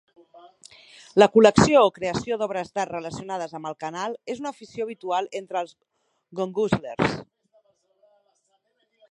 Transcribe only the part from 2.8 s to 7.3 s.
relacionades amb el canal és una afició habitual entre els gongoozlers.